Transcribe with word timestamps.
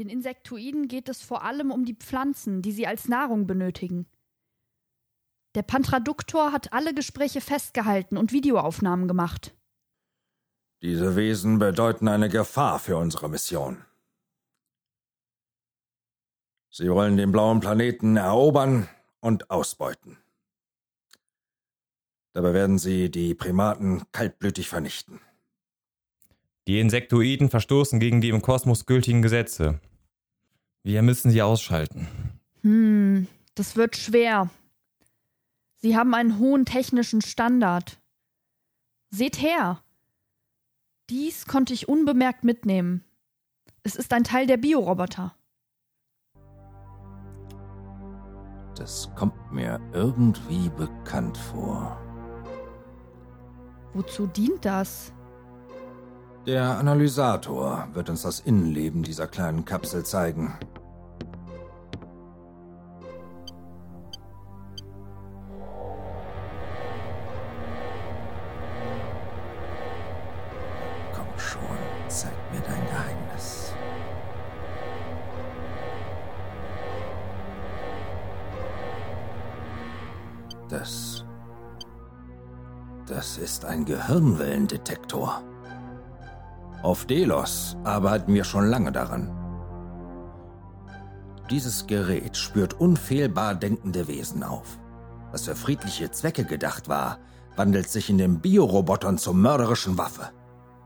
Den 0.00 0.08
Insektoiden 0.08 0.88
geht 0.88 1.10
es 1.10 1.20
vor 1.20 1.44
allem 1.44 1.70
um 1.70 1.84
die 1.84 1.94
Pflanzen, 1.94 2.62
die 2.62 2.72
sie 2.72 2.86
als 2.86 3.06
Nahrung 3.06 3.46
benötigen. 3.46 4.06
Der 5.54 5.60
Pantraduktor 5.60 6.52
hat 6.52 6.72
alle 6.72 6.94
Gespräche 6.94 7.42
festgehalten 7.42 8.16
und 8.16 8.32
Videoaufnahmen 8.32 9.08
gemacht. 9.08 9.54
Diese 10.80 11.16
Wesen 11.16 11.58
bedeuten 11.58 12.08
eine 12.08 12.30
Gefahr 12.30 12.78
für 12.78 12.96
unsere 12.96 13.28
Mission. 13.28 13.84
Sie 16.70 16.90
wollen 16.90 17.18
den 17.18 17.30
blauen 17.30 17.60
Planeten 17.60 18.16
erobern 18.16 18.88
und 19.20 19.50
ausbeuten. 19.50 20.16
Dabei 22.32 22.54
werden 22.54 22.78
sie 22.78 23.10
die 23.10 23.34
Primaten 23.34 24.04
kaltblütig 24.12 24.66
vernichten. 24.66 25.20
Die 26.66 26.80
Insektoiden 26.80 27.50
verstoßen 27.50 28.00
gegen 28.00 28.22
die 28.22 28.30
im 28.30 28.40
Kosmos 28.40 28.86
gültigen 28.86 29.20
Gesetze. 29.20 29.78
Wir 30.82 31.02
müssen 31.02 31.30
sie 31.30 31.42
ausschalten. 31.42 32.08
Hm, 32.62 33.26
das 33.54 33.76
wird 33.76 33.96
schwer. 33.96 34.50
Sie 35.76 35.96
haben 35.96 36.14
einen 36.14 36.38
hohen 36.38 36.64
technischen 36.64 37.22
Standard. 37.22 37.98
Seht 39.10 39.40
her. 39.40 39.82
Dies 41.08 41.46
konnte 41.46 41.74
ich 41.74 41.88
unbemerkt 41.88 42.44
mitnehmen. 42.44 43.04
Es 43.82 43.96
ist 43.96 44.12
ein 44.12 44.24
Teil 44.24 44.46
der 44.46 44.58
Bioroboter. 44.58 45.34
Das 48.76 49.10
kommt 49.14 49.52
mir 49.52 49.80
irgendwie 49.92 50.70
bekannt 50.70 51.36
vor. 51.36 52.00
Wozu 53.92 54.26
dient 54.26 54.64
das? 54.64 55.12
Der 56.46 56.78
Analysator 56.78 57.88
wird 57.92 58.08
uns 58.08 58.22
das 58.22 58.40
Innenleben 58.40 59.02
dieser 59.02 59.26
kleinen 59.26 59.66
Kapsel 59.66 60.04
zeigen. 60.06 60.54
Komm 71.14 71.26
schon, 71.36 71.60
zeig 72.08 72.32
mir 72.52 72.60
dein 72.60 72.86
Geheimnis. 72.86 73.74
Das. 80.70 81.24
Das 83.06 83.36
ist 83.36 83.66
ein 83.66 83.84
Gehirnwellendetektor. 83.84 85.42
Auf 86.82 87.04
Delos 87.04 87.76
arbeiten 87.84 88.32
wir 88.32 88.44
schon 88.44 88.66
lange 88.68 88.90
daran. 88.90 89.36
Dieses 91.50 91.86
Gerät 91.86 92.36
spürt 92.36 92.74
unfehlbar 92.80 93.54
denkende 93.54 94.08
Wesen 94.08 94.42
auf. 94.42 94.78
Was 95.32 95.44
für 95.44 95.56
friedliche 95.56 96.10
Zwecke 96.10 96.44
gedacht 96.44 96.88
war, 96.88 97.18
wandelt 97.56 97.90
sich 97.90 98.08
in 98.08 98.18
den 98.18 98.40
Biorobotern 98.40 99.18
zur 99.18 99.34
mörderischen 99.34 99.98
Waffe. 99.98 100.30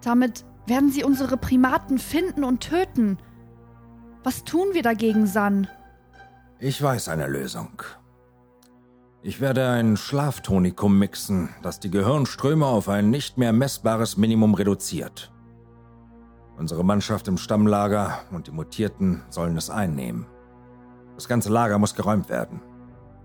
Damit 0.02 0.44
werden 0.66 0.90
sie 0.90 1.04
unsere 1.04 1.36
Primaten 1.36 1.98
finden 1.98 2.44
und 2.44 2.60
töten. 2.60 3.18
Was 4.24 4.44
tun 4.44 4.68
wir 4.72 4.82
dagegen, 4.82 5.26
San? 5.26 5.68
Ich 6.58 6.82
weiß 6.82 7.08
eine 7.08 7.26
Lösung. 7.26 7.82
Ich 9.22 9.40
werde 9.40 9.68
ein 9.68 9.96
Schlaftonikum 9.96 10.98
mixen, 10.98 11.50
das 11.62 11.78
die 11.78 11.90
Gehirnströme 11.90 12.66
auf 12.66 12.88
ein 12.88 13.10
nicht 13.10 13.38
mehr 13.38 13.52
messbares 13.52 14.16
Minimum 14.16 14.54
reduziert. 14.54 15.33
Unsere 16.56 16.84
Mannschaft 16.84 17.26
im 17.28 17.36
Stammlager 17.36 18.20
und 18.30 18.46
die 18.46 18.52
Mutierten 18.52 19.22
sollen 19.28 19.56
es 19.56 19.70
einnehmen. 19.70 20.26
Das 21.16 21.28
ganze 21.28 21.50
Lager 21.50 21.78
muss 21.78 21.94
geräumt 21.94 22.28
werden. 22.28 22.60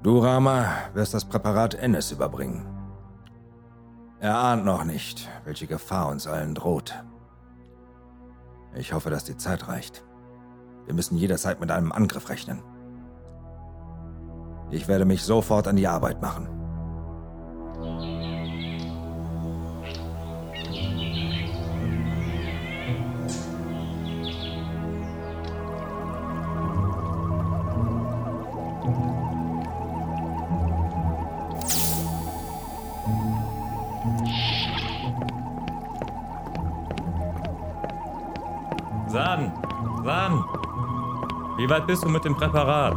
Du, 0.02 0.20
Rama, 0.20 0.66
wirst 0.94 1.14
das 1.14 1.26
Präparat 1.26 1.76
Ennis 1.76 2.12
überbringen. 2.12 2.66
Er 4.20 4.38
ahnt 4.38 4.66
noch 4.66 4.84
nicht, 4.84 5.30
welche 5.46 5.68
Gefahr 5.68 6.10
uns 6.10 6.28
allen 6.28 6.56
droht. 6.56 6.94
Ich 8.76 8.94
hoffe, 8.94 9.10
dass 9.10 9.24
die 9.24 9.38
Zeit 9.38 9.68
reicht. 9.68 10.04
Wir 10.86 10.94
müssen 10.94 11.18
jederzeit 11.18 11.60
mit 11.60 11.72
einem 11.72 11.92
Angriff 11.92 12.30
rechnen. 12.30 12.64
Ich 14.72 14.88
werde 14.88 15.06
mich 15.06 15.24
sofort 15.24 15.68
an 15.68 15.76
die 15.76 15.88
Arbeit 15.88 16.22
machen. 16.22 16.59
San! 39.10 39.52
San! 40.04 40.46
Wie 41.58 41.68
weit 41.68 41.88
bist 41.88 42.04
du 42.04 42.10
mit 42.10 42.24
dem 42.24 42.36
Präparat? 42.36 42.96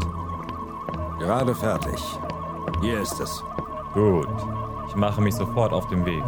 Gerade 1.19 1.55
fertig. 1.55 2.00
Hier 2.83 3.00
ist 3.00 3.19
es. 3.19 3.43
Gut. 3.95 4.28
Ich 4.89 4.95
mache 4.95 5.23
mich 5.23 5.34
sofort 5.34 5.73
auf 5.73 5.87
den 5.87 6.05
Weg. 6.05 6.23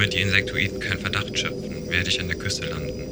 Damit 0.00 0.14
die 0.14 0.22
Insektoiden 0.22 0.80
keinen 0.80 0.98
Verdacht 0.98 1.38
schöpfen, 1.38 1.90
werde 1.90 2.08
ich 2.08 2.18
an 2.18 2.28
der 2.28 2.38
Küste 2.38 2.64
landen. 2.64 3.04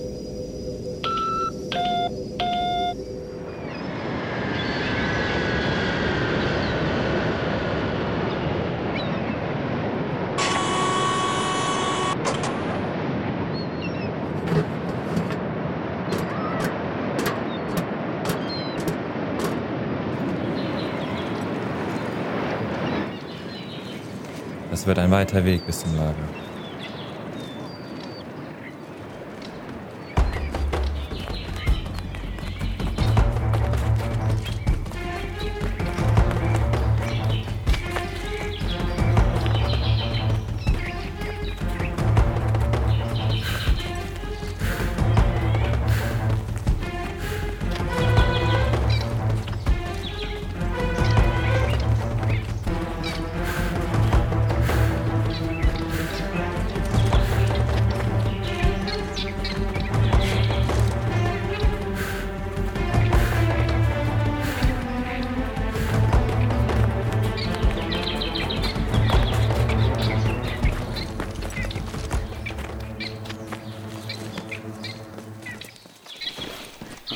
Das 24.70 24.86
wird 24.86 24.98
ein 24.98 25.10
weiter 25.10 25.44
Weg 25.44 25.66
bis 25.66 25.80
zum 25.80 25.94
Lager. 25.94 26.47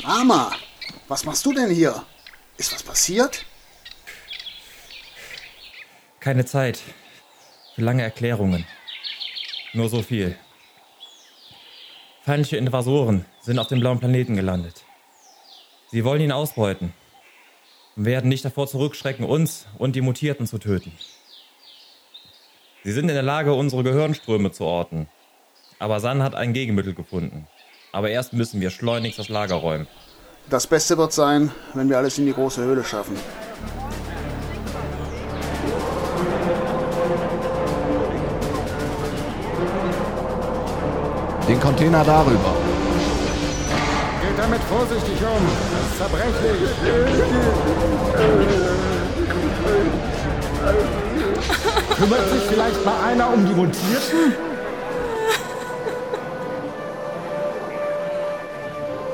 Rama, 0.05 0.51
was 1.07 1.25
machst 1.25 1.47
du 1.47 1.53
denn 1.53 1.71
hier? 1.71 2.05
Ist 2.57 2.73
was 2.73 2.83
passiert? 2.83 3.45
Keine 6.19 6.45
Zeit 6.45 6.81
für 7.75 7.83
lange 7.83 8.03
Erklärungen. 8.03 8.67
Nur 9.73 9.89
so 9.89 10.03
viel. 10.03 10.37
Feindliche 12.25 12.57
Invasoren 12.57 13.25
sind 13.41 13.59
auf 13.59 13.69
dem 13.69 13.81
blauen 13.81 14.01
Planeten 14.01 14.37
gelandet. 14.37 14.85
Sie 15.91 16.05
wollen 16.05 16.21
ihn 16.21 16.33
ausbeuten 16.33 16.93
und 17.97 18.05
werden 18.05 18.29
nicht 18.29 18.45
davor 18.45 18.67
zurückschrecken, 18.67 19.25
uns 19.25 19.67
und 19.79 19.95
die 19.95 20.01
Mutierten 20.01 20.47
zu 20.47 20.59
töten. 20.59 20.93
Sie 22.83 22.93
sind 22.93 23.09
in 23.09 23.15
der 23.15 23.23
Lage, 23.23 23.55
unsere 23.55 23.85
Gehirnströme 23.85 24.51
zu 24.51 24.65
orten. 24.65 25.09
Aber 25.79 26.01
San 26.01 26.23
hat 26.23 26.35
ein 26.35 26.53
Gegenmittel 26.53 26.95
gefunden. 26.95 27.47
Aber 27.93 28.09
erst 28.09 28.33
müssen 28.33 28.63
wir 28.63 28.71
schleunigst 28.71 29.19
das 29.19 29.29
Lager 29.29 29.57
räumen. 29.57 29.87
Das 30.49 30.67
Beste 30.67 30.97
wird 30.97 31.13
sein, 31.13 31.51
wenn 31.75 31.91
wir 31.91 31.99
alles 31.99 32.17
in 32.19 32.25
die 32.25 32.33
große 32.33 32.63
Höhle 32.63 32.83
schaffen. 32.83 33.17
Den 41.47 41.61
Container 41.61 42.03
darüber. 42.03 42.55
Geht 44.23 44.39
damit 44.39 44.63
vorsichtig 44.63 45.19
um. 45.21 45.47
Das 45.71 45.91
ist 45.91 45.99
zerbrechlich. 45.99 46.71
Kümmert 51.99 52.31
sich 52.31 52.43
vielleicht 52.49 52.85
mal 52.87 53.05
einer 53.05 53.33
um 53.33 53.47
die 53.47 53.53
Mutierten? 53.53 54.52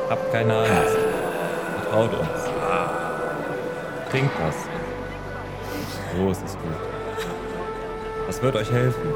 Habt 0.09 0.33
keine 0.33 0.57
Angst. 0.57 0.97
Vertraut 1.83 2.11
uns. 2.13 2.29
Trinkt 4.11 4.33
was. 4.41 4.55
So 6.17 6.31
ist 6.31 6.43
es 6.47 6.53
gut. 6.53 6.73
Das 8.27 8.43
wird 8.43 8.57
euch 8.57 8.71
helfen. 8.71 9.15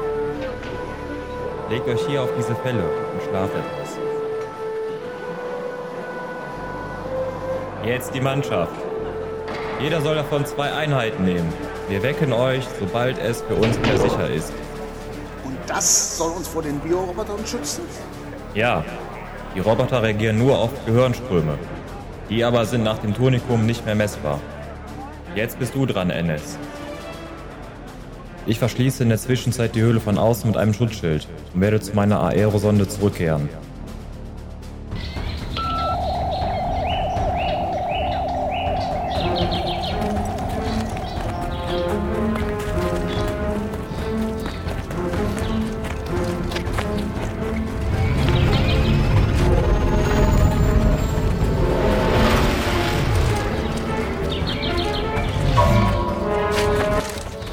Legt 1.69 1.87
euch 1.87 2.05
hier 2.05 2.21
auf 2.21 2.29
diese 2.37 2.55
Felle 2.55 2.83
und 2.83 3.23
schlaft 3.23 3.53
etwas. 3.53 3.97
Jetzt 7.83 8.13
die 8.13 8.21
Mannschaft. 8.21 8.75
Jeder 9.79 9.99
soll 10.01 10.15
davon 10.15 10.45
zwei 10.45 10.71
Einheiten 10.71 11.25
nehmen. 11.25 11.51
Wir 11.89 12.01
wecken 12.03 12.31
euch, 12.31 12.63
sobald 12.79 13.17
es 13.19 13.41
für 13.41 13.55
uns 13.55 13.77
wieder 13.79 13.97
sicher 13.97 14.29
ist. 14.29 14.53
Und 15.43 15.57
das 15.67 16.17
soll 16.17 16.31
uns 16.31 16.47
vor 16.47 16.61
den 16.61 16.79
Biorobotern 16.79 17.45
schützen? 17.45 17.83
Ja, 18.53 18.85
die 19.55 19.59
Roboter 19.59 20.01
reagieren 20.01 20.39
nur 20.39 20.57
auf 20.57 20.71
Gehirnströme. 20.85 21.57
Die 22.29 22.43
aber 22.43 22.65
sind 22.65 22.83
nach 22.83 22.97
dem 22.99 23.13
Tonikum 23.13 23.65
nicht 23.65 23.85
mehr 23.85 23.95
messbar. 23.95 24.39
Jetzt 25.35 25.59
bist 25.59 25.75
du 25.75 25.85
dran, 25.85 26.09
NS. 26.09 26.57
Ich 28.45 28.59
verschließe 28.59 29.03
in 29.03 29.09
der 29.09 29.17
Zwischenzeit 29.17 29.75
die 29.75 29.81
Höhle 29.81 29.99
von 29.99 30.17
außen 30.17 30.49
mit 30.49 30.57
einem 30.57 30.73
Schutzschild 30.73 31.27
und 31.53 31.61
werde 31.61 31.79
zu 31.79 31.95
meiner 31.95 32.21
Aerosonde 32.21 32.87
zurückkehren. 32.87 33.47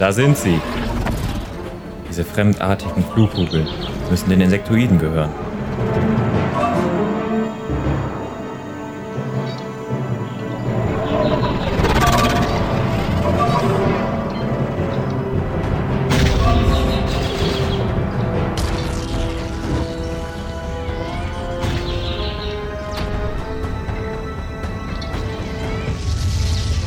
Da 0.00 0.11
sind 0.12 0.35
sie. 0.35 0.58
Diese 2.08 2.25
fremdartigen 2.25 3.05
Flugkugeln 3.12 3.69
müssen 4.08 4.31
den 4.31 4.41
Insektoiden 4.41 4.99
gehören. 4.99 5.29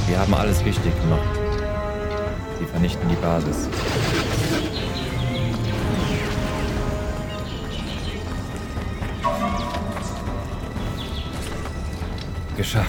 Wir 0.08 0.20
haben 0.20 0.34
alles 0.34 0.66
richtig 0.66 1.00
gemacht. 1.00 1.23
Vernichten 3.04 3.10
die 3.10 3.16
Basis. 3.16 3.70
Geschafft. 12.56 12.88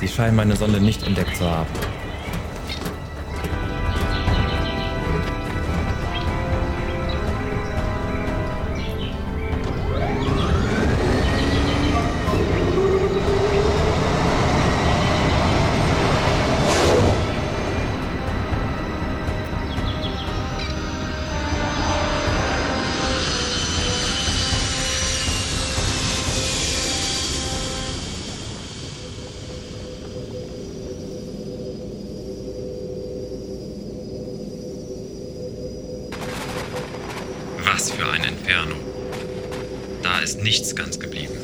Sie 0.00 0.08
scheinen 0.08 0.36
meine 0.36 0.56
Sonde 0.56 0.80
nicht 0.80 1.02
entdeckt 1.02 1.36
zu 1.36 1.50
haben. 1.50 1.66
Was 37.84 37.90
für 37.92 38.08
ein 38.08 38.24
Inferno. 38.24 38.76
Da 40.02 40.20
ist 40.20 40.42
nichts 40.42 40.74
ganz 40.74 40.98
geblieben. 40.98 41.34